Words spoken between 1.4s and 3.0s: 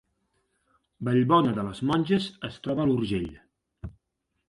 de les Monges es troba a